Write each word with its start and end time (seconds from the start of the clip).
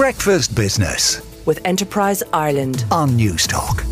Breakfast 0.00 0.54
Business 0.54 1.20
with 1.44 1.60
Enterprise 1.66 2.22
Ireland 2.32 2.86
on 2.90 3.10
Newstalk. 3.10 3.84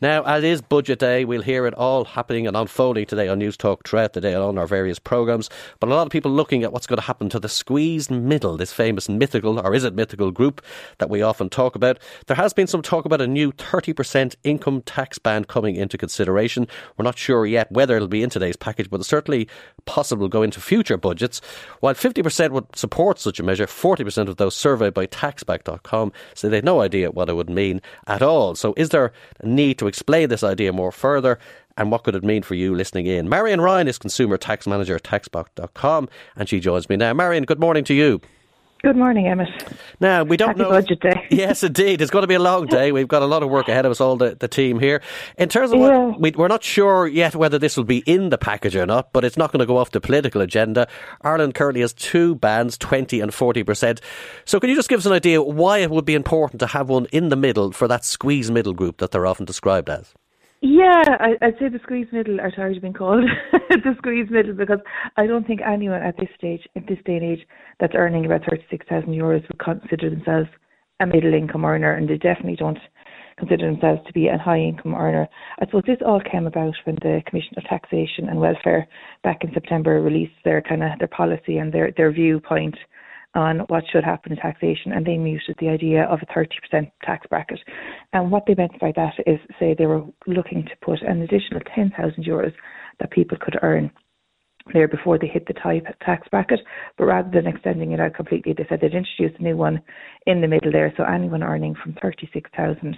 Now, 0.00 0.22
as 0.24 0.44
is 0.44 0.60
budget 0.60 0.98
day, 0.98 1.24
we'll 1.24 1.42
hear 1.42 1.66
it 1.66 1.74
all 1.74 2.04
happening 2.04 2.46
and 2.46 2.56
unfolding 2.56 3.06
today 3.06 3.28
on 3.28 3.40
Newstalk 3.40 3.86
throughout 3.86 4.12
the 4.12 4.20
day 4.20 4.34
on 4.34 4.58
our 4.58 4.66
various 4.66 4.98
programmes. 4.98 5.48
But 5.80 5.88
a 5.88 5.94
lot 5.94 6.06
of 6.06 6.12
people 6.12 6.30
looking 6.30 6.62
at 6.64 6.72
what's 6.72 6.86
going 6.86 6.98
to 6.98 7.06
happen 7.06 7.28
to 7.30 7.40
the 7.40 7.48
squeezed 7.48 8.10
middle, 8.10 8.56
this 8.56 8.72
famous 8.72 9.08
mythical, 9.08 9.58
or 9.58 9.74
is 9.74 9.84
it 9.84 9.94
mythical 9.94 10.30
group 10.30 10.62
that 10.98 11.08
we 11.08 11.22
often 11.22 11.48
talk 11.48 11.74
about. 11.74 11.98
There 12.26 12.36
has 12.36 12.52
been 12.52 12.66
some 12.66 12.82
talk 12.82 13.04
about 13.04 13.20
a 13.20 13.26
new 13.26 13.52
30% 13.52 14.36
income 14.44 14.82
tax 14.82 15.18
band 15.18 15.48
coming 15.48 15.76
into 15.76 15.96
consideration. 15.96 16.68
We're 16.96 17.04
not 17.04 17.18
sure 17.18 17.46
yet 17.46 17.72
whether 17.72 17.96
it'll 17.96 18.08
be 18.08 18.22
in 18.22 18.30
today's 18.30 18.56
package, 18.56 18.90
but 18.90 19.04
certainly 19.04 19.48
possible 19.86 20.28
go 20.28 20.42
into 20.42 20.60
future 20.60 20.96
budgets. 20.96 21.40
While 21.80 21.94
50% 21.94 22.50
would 22.50 22.76
support 22.76 23.18
such 23.18 23.40
a 23.40 23.42
measure, 23.42 23.66
40% 23.66 24.28
of 24.28 24.36
those 24.36 24.54
surveyed 24.54 24.94
by 24.94 25.06
taxback.com 25.06 26.12
say 26.34 26.48
they 26.48 26.56
had 26.56 26.64
no 26.64 26.80
idea 26.80 27.10
what 27.10 27.28
it 27.28 27.34
would 27.34 27.50
mean 27.50 27.80
at 28.06 28.22
all. 28.22 28.54
So 28.54 28.74
is 28.76 28.90
there 28.90 29.12
a 29.40 29.46
need 29.46 29.78
to 29.78 29.86
explain 29.86 30.28
this 30.28 30.42
idea 30.44 30.72
more 30.72 30.92
further 30.92 31.38
and 31.76 31.90
what 31.90 32.04
could 32.04 32.14
it 32.14 32.24
mean 32.24 32.42
for 32.42 32.54
you 32.54 32.74
listening 32.74 33.06
in. 33.06 33.28
Marion 33.28 33.60
Ryan 33.60 33.88
is 33.88 33.98
Consumer 33.98 34.38
Tax 34.38 34.66
Manager 34.66 34.96
at 34.96 35.02
taxback.com 35.02 36.08
and 36.36 36.48
she 36.48 36.60
joins 36.60 36.88
me 36.88 36.96
now. 36.96 37.12
Marion, 37.12 37.44
good 37.44 37.60
morning 37.60 37.84
to 37.84 37.94
you. 37.94 38.20
Good 38.86 38.96
morning, 38.96 39.26
Emmett. 39.26 39.48
Now, 39.98 40.22
we 40.22 40.36
don't 40.36 40.50
Happy 40.50 40.60
know. 40.60 40.70
budget 40.70 41.00
day. 41.00 41.26
yes, 41.32 41.64
indeed. 41.64 42.00
It's 42.00 42.12
going 42.12 42.22
to 42.22 42.28
be 42.28 42.36
a 42.36 42.38
long 42.38 42.66
day. 42.78 42.92
We've 42.92 43.08
got 43.08 43.20
a 43.20 43.26
lot 43.26 43.42
of 43.42 43.50
work 43.50 43.66
ahead 43.68 43.84
of 43.84 43.90
us, 43.90 44.00
all 44.00 44.14
the, 44.14 44.36
the 44.36 44.46
team 44.46 44.78
here. 44.78 45.02
In 45.36 45.48
terms 45.48 45.72
of 45.72 45.80
Yeah. 45.80 45.98
what, 46.04 46.20
we, 46.20 46.30
we're 46.30 46.46
not 46.46 46.62
sure 46.62 47.08
yet 47.08 47.34
whether 47.34 47.58
this 47.58 47.76
will 47.76 47.82
be 47.82 48.04
in 48.06 48.28
the 48.28 48.38
package 48.38 48.76
or 48.76 48.86
not, 48.86 49.12
but 49.12 49.24
it's 49.24 49.36
not 49.36 49.50
going 49.50 49.58
to 49.58 49.66
go 49.66 49.76
off 49.76 49.90
the 49.90 50.00
political 50.00 50.40
agenda. 50.40 50.86
Ireland 51.22 51.56
currently 51.56 51.80
has 51.80 51.94
two 51.94 52.36
bands, 52.36 52.78
20 52.78 53.18
and 53.20 53.32
40%. 53.32 53.98
So 54.44 54.60
can 54.60 54.70
you 54.70 54.76
just 54.76 54.88
give 54.88 55.00
us 55.00 55.06
an 55.06 55.12
idea 55.12 55.42
why 55.42 55.78
it 55.78 55.90
would 55.90 56.04
be 56.04 56.14
important 56.14 56.60
to 56.60 56.68
have 56.68 56.88
one 56.88 57.06
in 57.10 57.28
the 57.28 57.36
middle 57.36 57.72
for 57.72 57.88
that 57.88 58.04
squeeze 58.04 58.52
middle 58.52 58.72
group 58.72 58.98
that 58.98 59.10
they're 59.10 59.26
often 59.26 59.46
described 59.46 59.90
as? 59.90 60.14
Yeah, 60.62 61.02
I, 61.06 61.34
I'd 61.42 61.58
say 61.58 61.68
the 61.68 61.80
squeeze 61.82 62.06
middle 62.12 62.40
are 62.40 62.50
tired 62.50 62.76
of 62.76 62.82
being 62.82 62.94
called 62.94 63.24
the 63.52 63.94
squeeze 63.98 64.28
middle 64.30 64.54
because 64.54 64.78
I 65.16 65.26
don't 65.26 65.46
think 65.46 65.60
anyone 65.60 66.02
at 66.02 66.16
this 66.16 66.30
stage, 66.36 66.66
at 66.74 66.86
this 66.86 66.98
day 67.04 67.16
and 67.16 67.24
age, 67.24 67.46
that's 67.78 67.94
earning 67.94 68.24
about 68.24 68.42
36,000 68.48 69.08
euros 69.10 69.46
would 69.48 69.58
consider 69.58 70.10
themselves 70.10 70.48
a 71.00 71.06
middle 71.06 71.34
income 71.34 71.64
earner, 71.64 71.92
and 71.92 72.08
they 72.08 72.16
definitely 72.16 72.56
don't 72.56 72.78
consider 73.38 73.70
themselves 73.70 74.00
to 74.06 74.12
be 74.14 74.28
a 74.28 74.38
high 74.38 74.58
income 74.58 74.94
earner. 74.94 75.28
I 75.60 75.66
suppose 75.66 75.82
this 75.86 75.98
all 76.04 76.20
came 76.20 76.46
about 76.46 76.74
when 76.84 76.96
the 76.96 77.20
Commission 77.26 77.52
of 77.58 77.64
Taxation 77.64 78.28
and 78.30 78.40
Welfare 78.40 78.88
back 79.22 79.44
in 79.44 79.52
September 79.52 80.00
released 80.00 80.32
their 80.42 80.62
kind 80.62 80.82
of 80.82 80.98
their 80.98 81.08
policy 81.08 81.58
and 81.58 81.70
their 81.72 81.92
their 81.96 82.10
viewpoint 82.10 82.76
on 83.36 83.60
what 83.68 83.84
should 83.92 84.02
happen 84.02 84.32
in 84.32 84.38
taxation, 84.38 84.92
and 84.92 85.06
they 85.06 85.18
muted 85.18 85.56
the 85.60 85.68
idea 85.68 86.04
of 86.04 86.20
a 86.22 86.26
30% 86.26 86.90
tax 87.04 87.26
bracket. 87.28 87.60
And 88.12 88.30
what 88.30 88.44
they 88.46 88.54
meant 88.54 88.80
by 88.80 88.92
that 88.96 89.14
is, 89.26 89.38
say, 89.60 89.74
they 89.74 89.86
were 89.86 90.02
looking 90.26 90.64
to 90.64 90.76
put 90.80 91.02
an 91.02 91.22
additional 91.22 91.60
10,000 91.74 92.24
euros 92.24 92.54
that 92.98 93.10
people 93.10 93.36
could 93.40 93.58
earn 93.62 93.90
there 94.72 94.88
before 94.88 95.18
they 95.18 95.26
hit 95.26 95.46
the 95.46 95.52
type 95.52 95.86
tax 96.04 96.26
bracket, 96.28 96.60
but 96.98 97.04
rather 97.04 97.30
than 97.30 97.46
extending 97.46 97.92
it 97.92 98.00
out 98.00 98.14
completely, 98.14 98.52
they 98.52 98.66
said 98.68 98.80
they'd 98.80 98.94
introduce 98.94 99.38
a 99.38 99.42
new 99.42 99.56
one 99.56 99.80
in 100.26 100.40
the 100.40 100.48
middle 100.48 100.72
there. 100.72 100.92
So 100.96 101.04
anyone 101.04 101.42
earning 101.42 101.76
from 101.80 101.94
36,000 102.02 102.96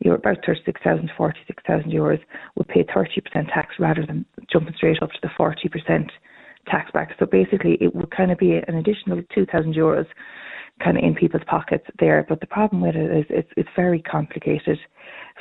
euro, 0.00 0.18
about 0.18 0.44
36,000 0.46 1.08
to 1.08 1.12
46,000 1.16 1.90
euros 1.90 2.20
would 2.54 2.68
pay 2.68 2.84
30% 2.84 3.48
tax 3.52 3.74
rather 3.80 4.06
than 4.06 4.24
jumping 4.52 4.74
straight 4.76 5.02
up 5.02 5.10
to 5.10 5.18
the 5.22 5.28
40% 5.28 6.08
tax 6.66 6.90
bracket. 6.90 7.16
So 7.18 7.26
basically, 7.26 7.78
it 7.80 7.94
would 7.94 8.10
kind 8.10 8.30
of 8.30 8.38
be 8.38 8.52
an 8.56 8.74
additional 8.76 9.22
2,000 9.34 9.74
euros 9.74 10.06
kind 10.82 10.96
of 10.96 11.04
in 11.04 11.14
people's 11.14 11.42
pockets 11.46 11.84
there. 11.98 12.24
But 12.28 12.40
the 12.40 12.46
problem 12.46 12.82
with 12.82 12.94
it 12.94 13.18
is 13.18 13.26
it's, 13.30 13.50
it's 13.56 13.68
very 13.74 14.02
complicated 14.02 14.78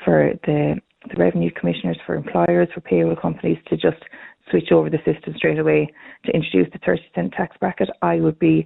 for 0.03 0.31
the, 0.45 0.75
the 1.09 1.15
revenue 1.15 1.51
commissioners, 1.51 1.97
for 2.05 2.15
employers, 2.15 2.69
for 2.73 2.81
payroll 2.81 3.15
companies 3.15 3.57
to 3.67 3.77
just 3.77 4.03
switch 4.49 4.71
over 4.71 4.89
the 4.89 4.97
system 4.99 5.33
straight 5.35 5.59
away 5.59 5.91
to 6.25 6.31
introduce 6.31 6.71
the 6.71 6.79
30% 6.79 7.35
tax 7.35 7.57
bracket. 7.59 7.89
I 8.01 8.19
would 8.19 8.39
be 8.39 8.65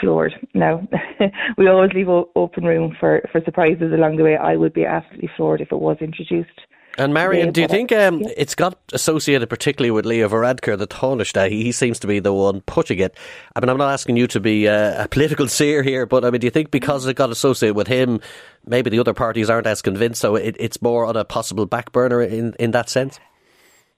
floored. 0.00 0.32
Now, 0.54 0.86
we 1.58 1.68
always 1.68 1.92
leave 1.94 2.08
open 2.08 2.64
room 2.64 2.96
for, 3.00 3.22
for 3.32 3.40
surprises 3.44 3.92
along 3.92 4.16
the 4.16 4.24
way. 4.24 4.36
I 4.36 4.56
would 4.56 4.74
be 4.74 4.84
absolutely 4.84 5.30
floored 5.36 5.60
if 5.60 5.72
it 5.72 5.80
was 5.80 5.96
introduced. 6.00 6.60
And 6.98 7.14
Marion, 7.14 7.52
do 7.52 7.62
you 7.62 7.68
think 7.68 7.90
um, 7.92 8.20
yeah. 8.20 8.28
it's 8.36 8.54
got 8.54 8.78
associated 8.92 9.48
particularly 9.48 9.90
with 9.90 10.04
Leo 10.04 10.28
Varadkar, 10.28 10.76
the 10.78 10.86
Taoiseach? 10.86 11.48
He, 11.50 11.64
he 11.64 11.72
seems 11.72 11.98
to 12.00 12.06
be 12.06 12.20
the 12.20 12.32
one 12.32 12.60
pushing 12.62 12.98
it. 12.98 13.16
I 13.56 13.60
mean, 13.60 13.70
I'm 13.70 13.78
not 13.78 13.90
asking 13.90 14.16
you 14.18 14.26
to 14.28 14.40
be 14.40 14.68
uh, 14.68 15.04
a 15.04 15.08
political 15.08 15.48
seer 15.48 15.82
here, 15.82 16.04
but 16.04 16.24
I 16.24 16.30
mean, 16.30 16.40
do 16.40 16.46
you 16.46 16.50
think 16.50 16.70
because 16.70 17.06
it 17.06 17.14
got 17.14 17.30
associated 17.30 17.76
with 17.76 17.88
him, 17.88 18.20
maybe 18.66 18.90
the 18.90 18.98
other 18.98 19.14
parties 19.14 19.48
aren't 19.48 19.66
as 19.66 19.80
convinced, 19.80 20.20
so 20.20 20.36
it, 20.36 20.56
it's 20.58 20.82
more 20.82 21.06
on 21.06 21.16
a 21.16 21.24
possible 21.24 21.66
back 21.66 21.92
burner 21.92 22.20
in, 22.20 22.54
in 22.58 22.72
that 22.72 22.88
sense? 22.88 23.18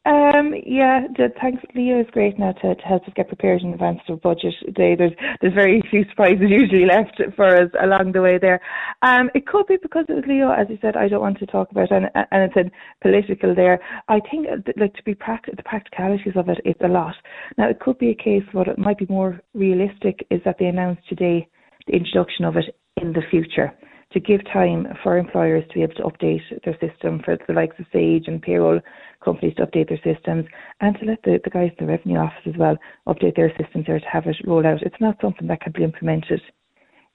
Um, 0.06 0.52
yeah, 0.66 1.06
the, 1.16 1.28
thanks. 1.40 1.62
Leo 1.74 1.98
is 1.98 2.06
great 2.12 2.38
now 2.38 2.52
to, 2.52 2.74
to 2.74 2.82
help 2.82 3.04
us 3.04 3.12
get 3.16 3.28
prepared 3.28 3.62
in 3.62 3.72
advance 3.72 4.00
of 4.10 4.20
budget 4.20 4.52
day. 4.74 4.94
There's 4.94 5.12
there's 5.40 5.54
very 5.54 5.82
few 5.90 6.04
surprises 6.10 6.44
usually 6.46 6.84
left 6.84 7.22
for 7.34 7.46
us 7.46 7.70
along 7.82 8.12
the 8.12 8.20
way 8.20 8.36
there. 8.36 8.60
Um, 9.00 9.30
it 9.34 9.46
could 9.46 9.66
be 9.66 9.78
because 9.80 10.04
it 10.10 10.12
was 10.12 10.24
Leo, 10.28 10.50
as 10.50 10.66
you 10.68 10.76
said. 10.82 10.94
I 10.94 11.08
don't 11.08 11.22
want 11.22 11.38
to 11.38 11.46
talk 11.46 11.70
about 11.70 11.90
and 11.90 12.10
and 12.14 12.42
it's 12.42 12.56
in 12.56 12.70
political 13.00 13.54
there. 13.54 13.80
I 14.08 14.20
think 14.30 14.46
uh, 14.46 14.56
like 14.76 14.92
to 14.94 15.02
be 15.04 15.14
pract- 15.14 15.56
the 15.56 15.62
practicalities 15.62 16.34
of 16.36 16.50
it, 16.50 16.58
it's 16.66 16.82
a 16.82 16.88
lot. 16.88 17.14
Now 17.56 17.70
it 17.70 17.80
could 17.80 17.96
be 17.96 18.10
a 18.10 18.14
case 18.14 18.42
what 18.52 18.68
it 18.68 18.78
might 18.78 18.98
be 18.98 19.06
more 19.08 19.40
realistic 19.54 20.26
is 20.30 20.42
that 20.44 20.56
they 20.58 20.66
announce 20.66 20.98
today 21.08 21.48
the 21.86 21.94
introduction 21.94 22.44
of 22.44 22.56
it 22.56 22.76
in 23.00 23.14
the 23.14 23.22
future 23.30 23.72
to 24.14 24.20
give 24.20 24.40
time 24.50 24.86
for 25.02 25.18
employers 25.18 25.64
to 25.68 25.74
be 25.74 25.82
able 25.82 25.94
to 25.94 26.04
update 26.04 26.40
their 26.64 26.78
system 26.80 27.20
for 27.24 27.36
the 27.46 27.52
likes 27.52 27.78
of 27.78 27.86
Sage 27.92 28.28
and 28.28 28.40
payroll 28.40 28.80
companies 29.22 29.54
to 29.56 29.66
update 29.66 29.88
their 29.88 30.14
systems 30.14 30.46
and 30.80 30.96
to 30.98 31.04
let 31.04 31.22
the, 31.24 31.40
the 31.42 31.50
guys 31.50 31.70
in 31.78 31.86
the 31.86 31.92
revenue 31.92 32.18
office 32.18 32.46
as 32.46 32.56
well 32.56 32.76
update 33.08 33.36
their 33.36 33.52
systems 33.60 33.86
there 33.86 33.98
to 33.98 34.06
have 34.06 34.26
it 34.26 34.36
roll 34.46 34.66
out. 34.66 34.82
It's 34.82 35.00
not 35.00 35.16
something 35.20 35.48
that 35.48 35.60
can 35.60 35.72
be 35.72 35.82
implemented 35.82 36.40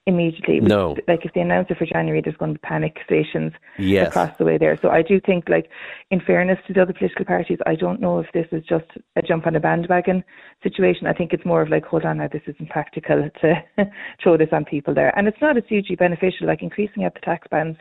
immediately. 0.10 0.60
No. 0.60 0.96
Like 1.08 1.24
if 1.24 1.34
they 1.34 1.42
announce 1.42 1.68
it 1.70 1.78
for 1.78 1.86
January, 1.86 2.22
there's 2.22 2.36
going 2.36 2.54
to 2.54 2.60
be 2.60 2.68
panic 2.68 2.98
stations 3.06 3.54
Yes. 3.78 4.08
across 4.08 4.38
the 4.38 4.46
way 4.46 4.58
there. 4.58 4.78
So 4.82 4.90
I 4.90 5.02
do 5.02 5.20
think, 5.22 5.48
like, 5.48 5.70
in 6.12 6.20
fairness 6.20 6.60
to 6.68 6.74
the 6.74 6.82
other 6.82 6.94
political 6.94 7.26
parties, 7.26 7.60
I 7.66 7.76
don't 7.76 8.02
know 8.02 8.20
if 8.20 8.28
this 8.34 8.48
is 8.52 8.64
just 8.66 8.86
a 9.16 9.22
jump 9.22 9.48
on 9.48 9.56
a 9.56 9.60
bandwagon 9.60 10.24
situation. 10.62 11.08
I 11.08 11.14
think 11.14 11.32
it's 11.32 11.46
more 11.46 11.62
of 11.62 11.70
like, 11.70 11.86
hold 11.86 12.04
on 12.04 12.18
now, 12.18 12.28
this 12.32 12.42
isn't 12.48 12.70
practical 12.70 13.30
to 13.42 13.64
throw 14.22 14.38
this 14.38 14.50
on 14.52 14.66
people 14.66 14.94
there. 14.94 15.18
And 15.18 15.28
it's 15.28 15.42
not 15.42 15.56
as 15.56 15.64
hugely 15.68 15.96
beneficial, 15.96 16.48
like 16.48 16.62
increasing 16.62 17.06
out 17.06 17.14
the 17.14 17.22
tax 17.22 17.48
bands 17.50 17.78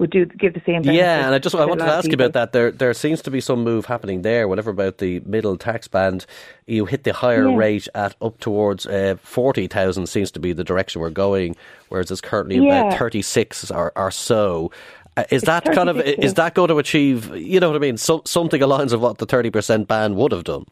would 0.00 0.10
do 0.10 0.24
give 0.26 0.54
the 0.54 0.62
same. 0.66 0.82
Yeah, 0.82 1.26
and 1.26 1.34
I 1.34 1.38
just 1.38 1.54
I 1.54 1.64
wanted 1.64 1.84
to 1.84 1.92
ask 1.92 2.06
you 2.08 2.14
about 2.14 2.32
that. 2.32 2.52
There 2.52 2.70
there 2.70 2.92
seems 2.94 3.22
to 3.22 3.30
be 3.30 3.40
some 3.40 3.62
move 3.62 3.86
happening 3.86 4.22
there. 4.22 4.48
Whatever 4.48 4.70
about 4.70 4.98
the 4.98 5.20
middle 5.20 5.56
tax 5.56 5.86
band, 5.86 6.26
you 6.66 6.86
hit 6.86 7.04
the 7.04 7.12
higher 7.12 7.48
Yeah. 7.48 7.56
rate 7.56 7.88
at 7.94 8.16
up 8.20 8.38
towards 8.40 8.86
uh, 8.86 9.16
forty 9.22 9.66
thousand 9.68 10.06
seems 10.08 10.30
to 10.32 10.40
be 10.40 10.52
the 10.52 10.64
direction 10.64 11.00
we're 11.00 11.10
going, 11.10 11.54
whereas 11.90 12.10
it's 12.10 12.20
currently 12.20 12.56
Yeah. 12.56 12.86
about 12.86 12.98
thirty 12.98 13.22
six 13.22 13.70
or, 13.70 13.92
or 13.94 14.10
so. 14.10 14.72
Uh, 15.16 15.24
is 15.30 15.42
It's 15.42 15.46
that 15.46 15.64
kind 15.64 15.88
of 15.88 15.96
36, 15.96 16.24
is 16.24 16.34
that 16.34 16.54
going 16.54 16.68
to 16.68 16.78
achieve? 16.78 17.34
You 17.36 17.58
know 17.60 17.68
what 17.68 17.76
I 17.76 17.80
mean? 17.80 17.96
So, 17.96 18.22
something 18.24 18.62
along 18.62 18.78
the 18.78 18.82
lines 18.82 18.92
of 18.92 19.00
what 19.02 19.18
the 19.18 19.26
thirty 19.26 19.50
percent 19.50 19.86
band 19.88 20.16
would 20.16 20.32
have 20.32 20.44
done. 20.44 20.64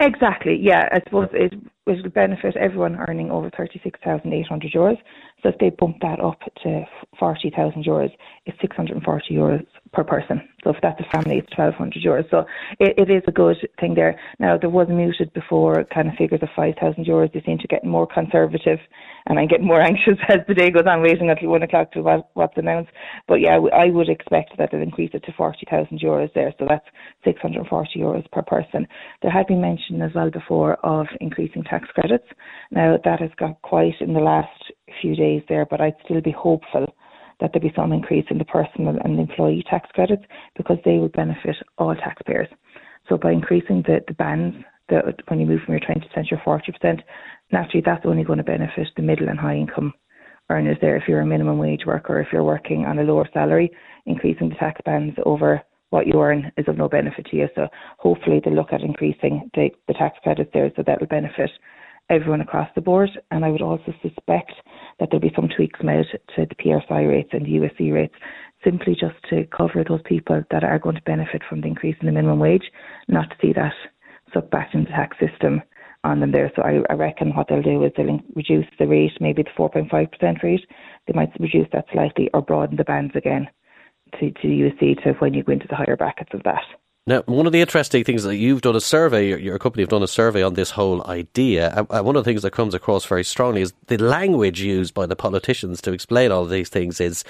Exactly, 0.00 0.56
yeah. 0.56 0.88
I 0.92 1.00
suppose 1.00 1.28
it 1.32 1.52
it 1.88 2.02
would 2.02 2.14
benefit 2.14 2.56
everyone 2.56 2.96
earning 3.08 3.30
over 3.30 3.50
36,800 3.56 4.72
euros. 4.72 4.98
So 5.42 5.50
if 5.50 5.58
they 5.58 5.70
bump 5.70 5.96
that 6.02 6.20
up 6.20 6.40
to 6.62 6.84
40,000 7.18 7.84
euros, 7.84 8.10
it's 8.46 8.60
640 8.60 9.34
euros 9.34 9.66
per 9.92 10.04
person. 10.04 10.48
So 10.64 10.70
if 10.70 10.76
that's 10.82 11.00
a 11.00 11.16
family, 11.16 11.38
it's 11.38 11.56
1,200 11.56 12.02
euros. 12.02 12.30
So 12.30 12.44
it, 12.80 12.94
it 12.98 13.10
is 13.10 13.22
a 13.28 13.32
good 13.32 13.56
thing 13.78 13.94
there. 13.94 14.18
Now, 14.38 14.58
there 14.58 14.70
was 14.70 14.88
muted 14.88 15.32
before 15.32 15.84
kind 15.94 16.08
of 16.08 16.14
figures 16.14 16.40
of 16.42 16.48
5,000 16.56 17.04
euros. 17.06 17.32
They 17.32 17.42
seem 17.46 17.58
to 17.58 17.68
get 17.68 17.84
more 17.84 18.06
conservative 18.06 18.78
and 19.26 19.38
I 19.38 19.46
get 19.46 19.62
more 19.62 19.80
anxious 19.90 20.18
as 20.28 20.38
the 20.48 20.54
day 20.54 20.70
goes 20.70 20.84
on, 20.86 21.02
waiting 21.02 21.30
until 21.30 21.50
one 21.50 21.62
o'clock 21.62 21.92
to 21.92 22.02
what, 22.02 22.28
what's 22.34 22.56
announced. 22.56 22.90
But 23.28 23.40
yeah, 23.40 23.58
I 23.74 23.90
would 23.90 24.08
expect 24.08 24.58
that 24.58 24.70
they'll 24.72 24.82
increase 24.82 25.10
it 25.14 25.24
to 25.24 25.32
40,000 25.32 26.00
euros 26.00 26.32
there. 26.34 26.52
So 26.58 26.66
that's 26.68 26.86
640 27.24 28.00
euros 28.00 28.30
per 28.32 28.42
person. 28.42 28.86
There 29.22 29.30
had 29.30 29.46
been 29.46 29.60
mention 29.60 30.02
as 30.02 30.12
well 30.14 30.30
before 30.30 30.74
of 30.84 31.06
increasing 31.20 31.62
tax 31.64 31.88
credits. 31.94 32.26
Now 32.70 32.98
that 33.04 33.20
has 33.20 33.30
got 33.38 33.60
quiet 33.62 33.94
in 34.00 34.12
the 34.12 34.20
last 34.20 34.72
few 35.00 35.14
days 35.14 35.42
there, 35.48 35.66
but 35.66 35.80
I'd 35.80 35.94
still 36.04 36.20
be 36.20 36.32
hopeful 36.32 36.94
that 37.40 37.52
there'll 37.52 37.68
be 37.68 37.74
some 37.74 37.92
increase 37.92 38.26
in 38.30 38.38
the 38.38 38.44
personal 38.44 38.96
and 39.04 39.18
employee 39.18 39.64
tax 39.68 39.88
credits 39.92 40.24
because 40.56 40.78
they 40.84 40.98
would 40.98 41.12
benefit 41.12 41.56
all 41.78 41.94
taxpayers. 41.94 42.48
So 43.08 43.16
by 43.16 43.32
increasing 43.32 43.82
the, 43.86 44.00
the 44.06 44.14
bands, 44.14 44.56
the, 44.88 45.14
when 45.28 45.40
you 45.40 45.46
move 45.46 45.60
from 45.64 45.74
your 45.74 45.80
20% 45.80 46.12
to 46.12 46.22
your 46.30 46.40
40%, 46.40 47.00
naturally 47.52 47.82
that's 47.84 48.04
only 48.04 48.24
going 48.24 48.38
to 48.38 48.44
benefit 48.44 48.88
the 48.96 49.02
middle 49.02 49.28
and 49.28 49.38
high 49.38 49.56
income 49.56 49.92
earners 50.50 50.78
there. 50.80 50.96
If 50.96 51.04
you're 51.08 51.20
a 51.20 51.26
minimum 51.26 51.58
wage 51.58 51.86
worker, 51.86 52.20
if 52.20 52.28
you're 52.32 52.44
working 52.44 52.86
on 52.86 52.98
a 52.98 53.02
lower 53.02 53.28
salary, 53.32 53.70
increasing 54.06 54.48
the 54.48 54.54
tax 54.56 54.80
bands 54.84 55.16
over 55.24 55.62
what 55.90 56.06
you 56.06 56.20
earn 56.20 56.52
is 56.56 56.66
of 56.68 56.76
no 56.76 56.88
benefit 56.88 57.26
to 57.26 57.36
you. 57.36 57.48
So 57.54 57.68
hopefully 57.98 58.40
they 58.44 58.50
look 58.50 58.72
at 58.72 58.82
increasing 58.82 59.50
the, 59.54 59.70
the 59.86 59.94
tax 59.94 60.18
credits 60.22 60.50
there 60.52 60.70
so 60.76 60.82
that 60.86 61.00
will 61.00 61.06
benefit 61.06 61.50
everyone 62.10 62.40
across 62.40 62.68
the 62.74 62.80
board. 62.80 63.10
And 63.30 63.44
I 63.44 63.50
would 63.50 63.62
also 63.62 63.92
suspect 64.02 64.52
that 64.98 65.08
there'll 65.10 65.20
be 65.20 65.32
some 65.34 65.48
tweaks 65.54 65.80
made 65.82 66.06
to 66.36 66.46
the 66.46 66.54
PRSI 66.54 67.08
rates 67.08 67.30
and 67.32 67.44
the 67.44 67.50
USC 67.50 67.92
rates 67.92 68.14
simply 68.64 68.94
just 68.94 69.16
to 69.30 69.46
cover 69.56 69.84
those 69.84 70.00
people 70.04 70.42
that 70.50 70.64
are 70.64 70.78
going 70.78 70.96
to 70.96 71.02
benefit 71.02 71.42
from 71.48 71.60
the 71.60 71.68
increase 71.68 71.96
in 72.00 72.06
the 72.06 72.12
minimum 72.12 72.38
wage, 72.38 72.70
not 73.06 73.30
to 73.30 73.36
see 73.40 73.52
that 73.52 73.72
sucked 74.32 74.50
back 74.50 74.74
into 74.74 74.90
the 74.90 74.96
tax 74.96 75.16
system 75.18 75.62
on 76.04 76.20
them 76.20 76.32
there. 76.32 76.50
So 76.56 76.62
I, 76.62 76.80
I 76.90 76.94
reckon 76.94 77.34
what 77.34 77.48
they'll 77.48 77.62
do 77.62 77.84
is 77.84 77.92
they'll 77.96 78.20
reduce 78.34 78.66
the 78.78 78.86
rate, 78.86 79.12
maybe 79.20 79.42
the 79.42 79.50
4.5% 79.58 80.42
rate. 80.42 80.66
They 81.06 81.12
might 81.14 81.30
reduce 81.40 81.68
that 81.72 81.86
slightly 81.92 82.30
or 82.34 82.42
broaden 82.42 82.76
the 82.76 82.84
bands 82.84 83.14
again 83.14 83.48
to, 84.18 84.30
to 84.30 84.46
USC 84.46 85.02
to 85.04 85.12
when 85.18 85.34
you 85.34 85.42
go 85.42 85.52
into 85.52 85.66
the 85.68 85.76
higher 85.76 85.96
brackets 85.96 86.30
of 86.32 86.42
that. 86.44 86.62
Now, 87.08 87.22
one 87.22 87.46
of 87.46 87.52
the 87.52 87.62
interesting 87.62 88.04
things 88.04 88.24
that 88.24 88.36
you've 88.36 88.60
done 88.60 88.76
a 88.76 88.82
survey, 88.82 89.28
your, 89.28 89.38
your 89.38 89.58
company 89.58 89.82
have 89.82 89.88
done 89.88 90.02
a 90.02 90.06
survey 90.06 90.42
on 90.42 90.52
this 90.52 90.72
whole 90.72 91.02
idea. 91.06 91.72
And 91.90 92.04
one 92.04 92.16
of 92.16 92.22
the 92.22 92.30
things 92.30 92.42
that 92.42 92.50
comes 92.50 92.74
across 92.74 93.06
very 93.06 93.24
strongly 93.24 93.62
is 93.62 93.72
the 93.86 93.96
language 93.96 94.60
used 94.60 94.92
by 94.92 95.06
the 95.06 95.16
politicians 95.16 95.80
to 95.82 95.92
explain 95.92 96.30
all 96.30 96.42
of 96.42 96.50
these 96.50 96.68
things 96.68 97.00
is 97.00 97.24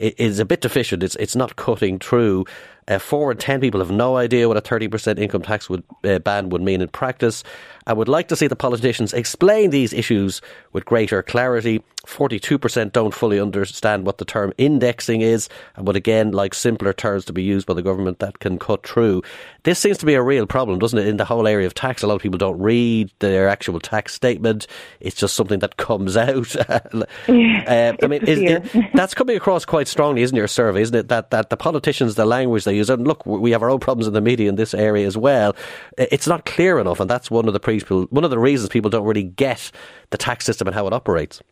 is 0.00 0.38
a 0.38 0.44
bit 0.44 0.60
deficient. 0.60 1.02
It's 1.02 1.16
it's 1.16 1.36
not 1.36 1.56
cutting 1.56 1.98
through. 1.98 2.46
Uh, 2.88 2.98
four 2.98 3.30
in 3.30 3.36
ten 3.36 3.60
people 3.60 3.78
have 3.78 3.90
no 3.90 4.16
idea 4.16 4.48
what 4.48 4.56
a 4.56 4.60
thirty 4.60 4.88
percent 4.88 5.18
income 5.18 5.42
tax 5.42 5.68
would 5.68 5.84
uh, 6.04 6.18
band 6.18 6.50
would 6.50 6.62
mean 6.62 6.80
in 6.80 6.88
practice. 6.88 7.44
I 7.86 7.92
would 7.92 8.08
like 8.08 8.28
to 8.28 8.36
see 8.36 8.46
the 8.46 8.56
politicians 8.56 9.12
explain 9.12 9.70
these 9.70 9.92
issues 9.92 10.40
with 10.72 10.84
greater 10.84 11.22
clarity. 11.22 11.82
42% 12.06 12.92
don't 12.92 13.12
fully 13.12 13.38
understand 13.38 14.06
what 14.06 14.18
the 14.18 14.24
term 14.24 14.52
indexing 14.56 15.20
is, 15.20 15.48
and 15.76 15.86
would 15.86 15.96
again 15.96 16.32
like 16.32 16.54
simpler 16.54 16.92
terms 16.92 17.24
to 17.26 17.32
be 17.32 17.42
used 17.42 17.66
by 17.66 17.74
the 17.74 17.82
government 17.82 18.20
that 18.20 18.38
can 18.38 18.58
cut 18.58 18.86
through. 18.86 19.22
This 19.64 19.78
seems 19.78 19.98
to 19.98 20.06
be 20.06 20.14
a 20.14 20.22
real 20.22 20.46
problem, 20.46 20.78
doesn't 20.78 20.98
it, 20.98 21.06
in 21.06 21.18
the 21.18 21.26
whole 21.26 21.46
area 21.46 21.66
of 21.66 21.74
tax? 21.74 22.02
A 22.02 22.06
lot 22.06 22.14
of 22.14 22.22
people 22.22 22.38
don't 22.38 22.58
read 22.58 23.10
their 23.18 23.48
actual 23.48 23.78
tax 23.80 24.14
statement. 24.14 24.66
It's 25.00 25.16
just 25.16 25.34
something 25.34 25.58
that 25.58 25.76
comes 25.76 26.16
out. 26.16 26.56
Uh, 27.70 27.92
I 28.02 28.06
mean, 28.06 28.24
is, 28.24 28.38
it, 28.40 28.92
that's 28.94 29.14
coming 29.14 29.36
across 29.36 29.64
quite 29.64 29.86
strongly, 29.90 30.22
isn't 30.22 30.36
your 30.36 30.48
survey, 30.48 30.82
isn't 30.82 30.94
it? 30.94 31.08
That, 31.08 31.30
that 31.30 31.50
the 31.50 31.56
politicians, 31.56 32.14
the 32.14 32.24
language 32.24 32.64
they 32.64 32.76
use, 32.76 32.88
and 32.88 33.06
look, 33.06 33.24
we 33.26 33.50
have 33.50 33.62
our 33.62 33.70
own 33.70 33.80
problems 33.80 34.06
in 34.06 34.14
the 34.14 34.20
media 34.20 34.48
in 34.48 34.56
this 34.56 34.74
area 34.74 35.06
as 35.06 35.16
well. 35.16 35.54
It's 35.98 36.26
not 36.26 36.46
clear 36.46 36.78
enough, 36.78 37.00
and 37.00 37.10
that's 37.10 37.30
one 37.30 37.46
of 37.46 37.52
the 37.52 37.60
pre- 37.60 37.80
one 37.80 38.24
of 38.24 38.30
the 38.30 38.38
reasons 38.38 38.68
people 38.70 38.90
don't 38.90 39.06
really 39.06 39.24
get 39.24 39.70
the 40.10 40.18
tax 40.18 40.44
system 40.44 40.68
and 40.68 40.74
how 40.74 40.86
it 40.86 40.92
operates. 40.92 41.42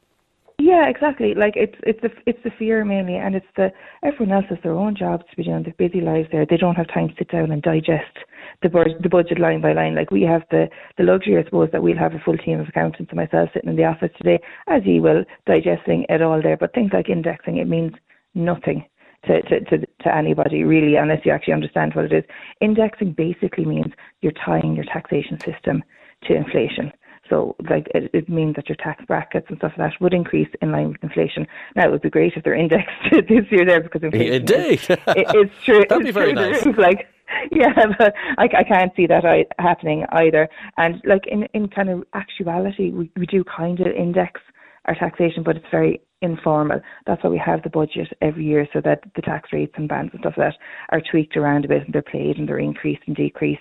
Yeah, 0.60 0.88
exactly. 0.88 1.34
Like 1.34 1.54
it's 1.54 1.76
it's 1.84 2.00
the 2.02 2.10
it's 2.26 2.42
the 2.42 2.50
fear 2.58 2.84
mainly, 2.84 3.14
and 3.14 3.36
it's 3.36 3.46
the 3.56 3.70
everyone 4.02 4.34
else 4.34 4.46
has 4.50 4.58
their 4.64 4.72
own 4.72 4.96
jobs 4.96 5.22
to 5.30 5.36
be 5.36 5.44
doing. 5.44 5.62
Their 5.62 5.74
busy 5.78 6.00
lives 6.00 6.28
there. 6.32 6.44
They 6.44 6.56
don't 6.56 6.74
have 6.74 6.88
time 6.88 7.08
to 7.08 7.14
sit 7.16 7.30
down 7.30 7.52
and 7.52 7.62
digest 7.62 8.18
the 8.62 8.68
bud- 8.68 9.00
the 9.00 9.08
budget 9.08 9.38
line 9.38 9.60
by 9.60 9.72
line. 9.72 9.94
Like 9.94 10.10
we 10.10 10.22
have 10.22 10.42
the 10.50 10.68
the 10.96 11.04
luxury, 11.04 11.38
I 11.38 11.44
suppose, 11.44 11.68
that 11.70 11.82
we'll 11.82 11.96
have 11.96 12.14
a 12.14 12.18
full 12.18 12.36
team 12.36 12.58
of 12.58 12.68
accountants 12.68 13.10
and 13.10 13.16
myself 13.16 13.50
sitting 13.54 13.70
in 13.70 13.76
the 13.76 13.84
office 13.84 14.10
today, 14.16 14.40
as 14.66 14.82
you 14.84 15.00
will, 15.00 15.24
digesting 15.46 16.06
it 16.08 16.22
all 16.22 16.42
there. 16.42 16.56
But 16.56 16.74
things 16.74 16.90
like 16.92 17.08
indexing, 17.08 17.58
it 17.58 17.68
means 17.68 17.92
nothing 18.38 18.86
to, 19.26 19.42
to, 19.42 19.60
to, 19.64 19.78
to 19.78 20.14
anybody 20.14 20.64
really 20.64 20.96
unless 20.96 21.24
you 21.24 21.32
actually 21.32 21.54
understand 21.54 21.94
what 21.94 22.06
it 22.06 22.12
is. 22.12 22.24
Indexing 22.60 23.12
basically 23.12 23.64
means 23.64 23.92
you're 24.22 24.32
tying 24.32 24.74
your 24.74 24.84
taxation 24.84 25.38
system 25.40 25.82
to 26.24 26.34
inflation. 26.34 26.92
So, 27.28 27.56
like, 27.68 27.88
it, 27.94 28.10
it, 28.14 28.28
means 28.28 28.56
that 28.56 28.70
your 28.70 28.76
tax 28.76 29.04
brackets 29.04 29.46
and 29.50 29.58
stuff 29.58 29.72
like 29.76 29.92
that 29.92 30.00
would 30.00 30.14
increase 30.14 30.48
in 30.62 30.72
line 30.72 30.88
with 30.88 31.02
inflation. 31.02 31.46
Now, 31.76 31.86
it 31.86 31.90
would 31.90 32.00
be 32.00 32.08
great 32.08 32.32
if 32.36 32.42
they're 32.42 32.54
indexed 32.54 32.88
this 33.12 33.44
year 33.50 33.66
there 33.66 33.82
because 33.82 34.02
inflation. 34.02 34.34
Indeed, 34.34 34.80
is, 34.80 34.88
it, 34.88 35.00
it's 35.06 35.54
true. 35.64 35.84
That'd 35.88 36.06
be 36.06 36.10
very 36.10 36.32
nice. 36.32 36.64
Like, 36.78 37.06
yeah, 37.52 37.74
but 37.98 38.14
I, 38.38 38.44
I 38.44 38.64
can't 38.64 38.92
see 38.96 39.06
that 39.06 39.26
I, 39.26 39.44
happening 39.58 40.06
either. 40.12 40.48
And 40.78 41.02
like 41.04 41.26
in 41.26 41.42
in 41.52 41.68
kind 41.68 41.90
of 41.90 42.04
actuality, 42.14 42.90
we 42.90 43.10
we 43.16 43.26
do 43.26 43.44
kind 43.44 43.80
of 43.80 43.88
index 43.88 44.40
our 44.88 44.94
taxation, 44.94 45.42
but 45.42 45.56
it's 45.56 45.66
very 45.70 46.00
informal. 46.22 46.80
That's 47.06 47.22
why 47.22 47.30
we 47.30 47.42
have 47.44 47.62
the 47.62 47.70
budget 47.70 48.08
every 48.22 48.44
year 48.44 48.66
so 48.72 48.80
that 48.84 49.02
the 49.14 49.22
tax 49.22 49.50
rates 49.52 49.74
and 49.76 49.88
bands 49.88 50.12
and 50.12 50.20
stuff 50.20 50.34
like 50.36 50.52
that 50.52 50.58
are 50.90 51.02
tweaked 51.10 51.36
around 51.36 51.64
a 51.64 51.68
bit 51.68 51.84
and 51.84 51.94
they're 51.94 52.02
played 52.02 52.38
and 52.38 52.48
they're 52.48 52.58
increased 52.58 53.02
and 53.06 53.14
decreased 53.14 53.60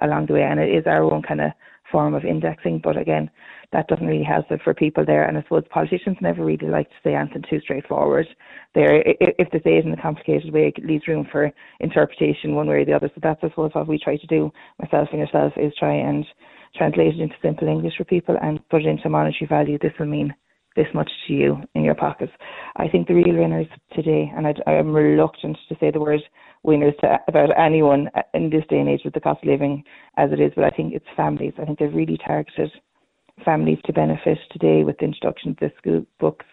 along 0.00 0.26
the 0.26 0.34
way. 0.34 0.42
And 0.42 0.60
it 0.60 0.70
is 0.70 0.86
our 0.86 1.02
own 1.02 1.22
kind 1.22 1.40
of 1.40 1.50
form 1.90 2.14
of 2.14 2.24
indexing. 2.24 2.80
But 2.82 2.96
again, 2.96 3.28
that 3.72 3.88
doesn't 3.88 4.06
really 4.06 4.24
help 4.24 4.46
for 4.62 4.72
people 4.72 5.04
there. 5.04 5.24
And 5.24 5.36
I 5.36 5.42
suppose 5.42 5.64
politicians 5.70 6.16
never 6.20 6.44
really 6.44 6.68
like 6.68 6.88
to 6.88 6.96
say 7.02 7.14
anything 7.14 7.42
too 7.50 7.60
straightforward. 7.60 8.26
There, 8.74 9.02
if 9.04 9.50
they 9.50 9.58
say 9.58 9.78
it 9.78 9.84
in 9.84 9.92
a 9.92 10.00
complicated 10.00 10.52
way, 10.52 10.72
it 10.74 10.84
leaves 10.84 11.08
room 11.08 11.26
for 11.30 11.50
interpretation 11.80 12.54
one 12.54 12.68
way 12.68 12.76
or 12.76 12.84
the 12.84 12.94
other. 12.94 13.10
So 13.14 13.20
that's 13.22 13.42
I 13.42 13.48
suppose 13.48 13.72
what 13.74 13.88
we 13.88 13.98
try 13.98 14.16
to 14.16 14.26
do, 14.26 14.52
myself 14.80 15.08
and 15.10 15.20
yourself, 15.20 15.52
is 15.56 15.72
try 15.78 15.94
and 15.94 16.24
translate 16.76 17.14
it 17.14 17.20
into 17.20 17.34
simple 17.42 17.68
English 17.68 17.94
for 17.96 18.04
people 18.04 18.36
and 18.40 18.66
put 18.68 18.82
it 18.82 18.88
into 18.88 19.08
monetary 19.08 19.48
value. 19.48 19.78
This 19.80 19.92
will 19.98 20.06
mean 20.06 20.34
this 20.78 20.86
much 20.94 21.10
to 21.26 21.32
you 21.34 21.56
in 21.74 21.82
your 21.82 21.96
pockets. 21.96 22.32
I 22.76 22.88
think 22.88 23.08
the 23.08 23.14
real 23.14 23.36
winners 23.36 23.66
today, 23.94 24.32
and 24.34 24.46
I, 24.46 24.54
am 24.66 24.94
reluctant 24.94 25.58
to 25.68 25.76
say 25.80 25.90
the 25.90 26.00
word 26.00 26.20
winners 26.62 26.94
to 27.00 27.18
about 27.26 27.50
anyone 27.58 28.08
in 28.32 28.48
this 28.48 28.62
day 28.70 28.78
and 28.78 28.88
age 28.88 29.02
with 29.04 29.14
the 29.14 29.20
cost 29.20 29.42
of 29.42 29.48
living 29.48 29.82
as 30.16 30.30
it 30.32 30.40
is, 30.40 30.52
but 30.54 30.64
I 30.64 30.70
think 30.70 30.94
it's 30.94 31.04
families. 31.16 31.52
I 31.60 31.64
think 31.64 31.80
they've 31.80 31.92
really 31.92 32.18
targeted 32.24 32.70
families 33.44 33.78
to 33.86 33.92
benefit 33.92 34.38
today 34.52 34.84
with 34.84 34.98
the 34.98 35.06
introduction 35.06 35.50
of 35.50 35.56
the 35.56 35.72
school 35.78 36.06
books, 36.20 36.46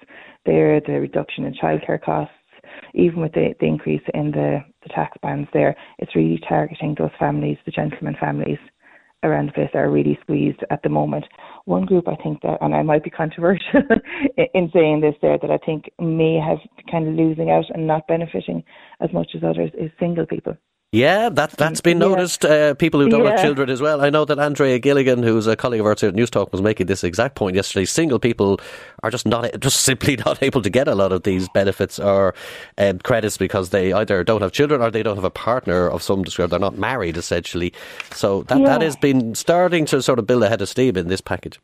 there, 0.45 0.81
the 0.81 0.93
reduction 0.93 1.45
in 1.45 1.53
childcare 1.53 2.01
costs, 2.01 2.33
even 2.95 3.21
with 3.21 3.33
the, 3.33 3.53
the 3.59 3.67
increase 3.67 4.01
in 4.15 4.31
the, 4.31 4.59
the 4.83 4.89
tax 4.89 5.17
bands 5.21 5.49
there, 5.53 5.75
it's 5.99 6.15
really 6.15 6.41
targeting 6.49 6.95
those 6.97 7.11
families, 7.19 7.57
the 7.65 7.71
gentleman 7.71 8.15
families 8.19 8.59
around 9.25 9.53
place 9.53 9.69
are 9.73 9.89
really 9.89 10.17
squeezed 10.21 10.61
at 10.69 10.81
the 10.83 10.89
moment. 10.89 11.25
One 11.65 11.85
group 11.85 12.07
I 12.07 12.15
think 12.15 12.41
that, 12.41 12.57
and 12.61 12.75
I 12.75 12.83
might 12.83 13.03
be 13.03 13.09
controversial 13.09 13.81
in 14.53 14.69
saying 14.73 15.01
this 15.01 15.15
there, 15.21 15.37
that 15.41 15.51
I 15.51 15.57
think 15.65 15.89
may 15.99 16.35
have 16.35 16.59
kind 16.89 17.07
of 17.07 17.15
losing 17.15 17.49
out 17.49 17.65
and 17.73 17.87
not 17.87 18.07
benefiting 18.07 18.63
as 19.01 19.11
much 19.13 19.31
as 19.35 19.43
others 19.43 19.71
is 19.77 19.91
single 19.99 20.25
people. 20.25 20.55
Yeah, 20.91 21.27
that 21.27 21.51
that's 21.51 21.81
been 21.81 21.99
noticed. 21.99 22.45
Uh, 22.45 22.73
people 22.73 23.01
who 23.01 23.09
don't 23.09 23.25
yeah. 23.25 23.31
have 23.31 23.41
children 23.41 23.69
as 23.69 23.81
well. 23.81 23.99
I 24.01 24.09
know 24.09 24.23
that 24.23 24.39
Andrea 24.39 24.79
Gilligan, 24.79 25.23
who's 25.23 25.45
a 25.45 25.57
colleague 25.57 25.81
of 25.81 25.85
ours 25.85 25.99
here 25.99 26.09
at 26.09 26.15
Newstalk, 26.15 26.53
was 26.53 26.61
making 26.61 26.85
this 26.87 27.03
exact 27.03 27.35
point 27.35 27.55
yesterday. 27.55 27.83
Single 27.83 28.17
people 28.17 28.61
are 29.03 29.11
just 29.11 29.25
not, 29.25 29.51
just 29.59 29.81
simply 29.81 30.15
not 30.15 30.41
able 30.41 30.61
to 30.61 30.69
get 30.69 30.87
a 30.87 30.95
lot 30.95 31.11
of 31.11 31.23
these 31.23 31.49
benefits 31.49 31.99
or 31.99 32.33
um, 32.77 32.99
credits 32.99 33.37
because 33.37 33.71
they 33.71 33.91
either 33.91 34.23
don't 34.23 34.41
have 34.41 34.53
children 34.53 34.81
or 34.81 34.89
they 34.89 35.03
don't 35.03 35.17
have 35.17 35.25
a 35.25 35.29
partner 35.29 35.89
of 35.89 36.01
some 36.01 36.23
description. 36.23 36.51
They're 36.51 36.59
not 36.59 36.77
married, 36.77 37.17
essentially. 37.17 37.73
So 38.11 38.43
that 38.43 38.59
yeah. 38.59 38.65
that 38.65 38.81
has 38.81 38.95
been 38.95 39.35
starting 39.35 39.85
to 39.87 40.01
sort 40.01 40.19
of 40.19 40.27
build 40.27 40.43
a 40.43 40.49
head 40.49 40.61
of 40.61 40.69
steam 40.69 40.95
in 40.95 41.09
this 41.09 41.19
package. 41.19 41.59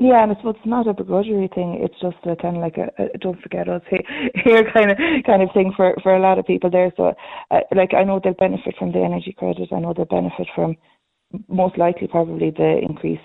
Yeah, 0.00 0.22
and 0.22 0.30
it's 0.32 0.40
it's 0.44 0.66
not 0.66 0.86
a 0.86 0.94
begrudgery 0.94 1.52
thing. 1.54 1.80
It's 1.82 2.00
just 2.00 2.18
a 2.26 2.36
kind 2.36 2.56
of 2.56 2.62
like 2.62 2.76
a, 2.78 2.90
a 3.02 3.18
don't 3.18 3.40
forget 3.42 3.68
us 3.68 3.82
here 4.44 4.62
kind 4.72 4.90
of 4.92 4.98
kind 5.26 5.42
of 5.42 5.50
thing 5.54 5.72
for 5.76 5.94
for 6.02 6.14
a 6.14 6.20
lot 6.20 6.38
of 6.38 6.46
people 6.46 6.70
there. 6.70 6.92
So, 6.96 7.14
uh, 7.50 7.60
like 7.74 7.94
I 7.94 8.04
know 8.04 8.20
they'll 8.22 8.34
benefit 8.34 8.76
from 8.78 8.92
the 8.92 9.00
energy 9.00 9.34
credit. 9.36 9.68
I 9.72 9.80
know 9.80 9.94
they'll 9.94 10.04
benefit 10.04 10.46
from 10.54 10.76
most 11.48 11.78
likely 11.78 12.06
probably 12.08 12.50
the 12.50 12.78
increase 12.88 13.18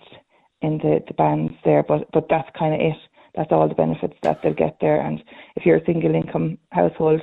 in 0.61 0.79
the 0.79 0.99
the 1.07 1.13
bands 1.13 1.53
there. 1.63 1.83
But 1.83 2.11
but 2.11 2.25
that's 2.29 2.49
kind 2.57 2.73
of 2.73 2.79
it. 2.81 2.97
That's 3.35 3.51
all 3.51 3.67
the 3.67 3.75
benefits 3.75 4.15
that 4.23 4.39
they'll 4.41 4.53
get 4.55 4.77
there. 4.81 5.01
And 5.01 5.23
if 5.55 5.65
you're 5.65 5.77
a 5.77 5.85
single 5.85 6.15
income 6.15 6.57
household, 6.71 7.21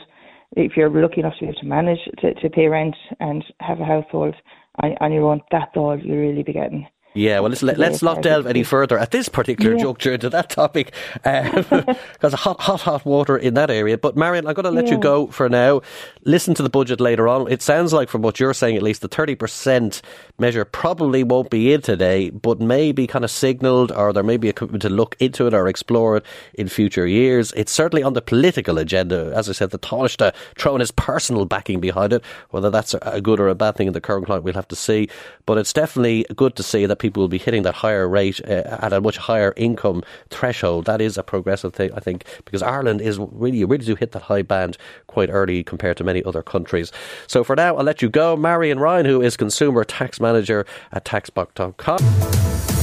if 0.57 0.77
you're 0.77 0.91
lucky 0.91 1.21
enough 1.21 1.35
to 1.35 1.47
be 1.47 1.47
able 1.51 1.61
to 1.61 1.67
manage 1.67 2.01
to 2.21 2.35
to 2.35 2.51
pay 2.51 2.69
rent 2.69 2.95
and 3.21 3.45
have 3.61 3.81
a 3.81 3.85
household 3.85 4.37
on, 4.83 4.97
on 5.01 5.13
your 5.13 5.25
own, 5.31 5.41
that's 5.51 5.77
all 5.77 5.99
you'll 5.99 6.19
really 6.19 6.45
be 6.45 6.53
getting. 6.53 6.87
Yeah, 7.13 7.41
well, 7.41 7.49
let's, 7.49 7.63
let, 7.63 7.81
us 7.81 8.03
not 8.03 8.23
delve 8.23 8.47
any 8.47 8.63
further 8.63 8.97
at 8.97 9.11
this 9.11 9.29
particular 9.29 9.75
yeah. 9.75 9.83
juncture 9.83 10.13
into 10.13 10.31
that 10.31 10.49
topic 10.49 10.95
because 11.15 11.75
um, 12.23 12.33
hot, 12.33 12.61
hot, 12.61 12.81
hot 12.83 13.05
water 13.05 13.37
in 13.37 13.55
that 13.55 13.69
area. 13.69 13.99
But 13.99 14.17
Marion, 14.17 14.47
I'm 14.47 14.55
going 14.55 14.65
to 14.65 14.71
let 14.71 14.87
yeah. 14.87 14.93
you 14.93 14.99
go 14.99 15.27
for 15.27 15.49
now. 15.49 15.83
Listen 16.25 16.55
to 16.55 16.63
the 16.63 16.71
budget 16.71 17.01
later 17.01 17.27
on. 17.27 17.51
It 17.51 17.63
sounds 17.63 17.93
like, 17.93 18.09
from 18.09 18.23
what 18.23 18.39
you're 18.39 18.55
saying, 18.55 18.77
at 18.77 18.83
least 18.83 19.03
the 19.03 19.09
30% 19.09 20.03
measure 20.39 20.65
probably 20.65 21.25
won't 21.25 21.51
be 21.51 21.73
in 21.73 21.83
today, 21.83 22.31
but 22.31 22.61
may 22.61 22.93
be 22.93 23.09
kind 23.09 23.25
of 23.25 23.31
signalled, 23.33 23.91
or 23.91 24.13
there 24.13 24.23
may 24.23 24.37
be 24.37 24.49
a 24.49 24.53
commitment 24.53 24.83
to 24.83 24.89
look 24.89 25.17
into 25.19 25.49
it 25.49 25.55
or 25.55 25.67
explore 25.67 26.19
it 26.19 26.25
in 26.55 26.69
future 26.69 27.09
years. 27.09 27.53
It's 27.57 27.73
certainly 27.73 28.05
on 28.05 28.13
the 28.13 28.23
political 28.23 28.79
agenda. 28.79 29.33
As 29.35 29.49
I 29.49 29.53
said, 29.53 29.71
the 29.71 29.81
Taoiseach 29.81 30.33
throwing 30.57 30.79
his 30.79 30.93
personal 30.93 31.45
backing 31.45 31.81
behind 31.81 32.13
it. 32.13 32.23
Whether 32.51 32.71
that's 32.71 32.95
a 33.03 33.21
good 33.21 33.41
or 33.41 33.49
a 33.49 33.57
bad 33.57 33.75
thing 33.75 33.89
in 33.89 33.95
the 33.95 34.01
current 34.01 34.27
climate, 34.27 34.45
we'll 34.45 34.55
have 34.55 34.69
to 34.69 34.77
see. 34.77 35.09
But 35.45 35.59
it's 35.59 35.73
definitely 35.73 36.25
good 36.37 36.55
to 36.55 36.63
see 36.63 36.87
that 36.87 37.00
people 37.01 37.21
will 37.21 37.29
be 37.29 37.39
hitting 37.39 37.63
that 37.65 37.75
higher 37.75 38.09
rate 38.09 38.41
uh, 38.47 38.79
at 38.81 38.93
a 38.93 39.01
much 39.01 39.17
higher 39.17 39.53
income 39.57 40.05
threshold. 40.29 40.85
That 40.85 41.01
is 41.01 41.19
a 41.19 41.25
progressive 41.25 41.75
thing, 41.75 41.91
I 41.95 42.01
think, 42.01 42.25
because 42.45 42.63
Ireland 42.63 43.01
is 43.01 43.19
really, 43.19 43.65
really 43.65 43.85
do 43.85 43.97
hit 43.97 44.13
that 44.13 44.23
high 44.23 44.43
band 44.43 44.77
quite 45.09 45.31
early 45.31 45.65
compared 45.65 45.97
to 45.97 46.05
many 46.05 46.23
other 46.23 46.43
countries. 46.43 46.93
So 47.27 47.43
for 47.43 47.57
now, 47.57 47.77
I'll 47.77 47.85
let 47.85 48.03
you 48.03 48.09
go. 48.09 48.37
Marion 48.37 48.79
Ryan, 48.79 49.07
who 49.07 49.21
is 49.21 49.37
Consumer 49.37 49.83
Tax 49.83 50.21
Manager 50.21 50.65
at 50.93 51.05
taxback.com. 51.05 51.99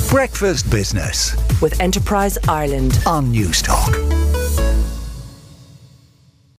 Breakfast 0.10 0.70
Business 0.72 1.36
with 1.62 1.80
Enterprise 1.82 2.38
Ireland 2.48 3.00
on 3.06 3.34
Newstalk. 3.34 4.07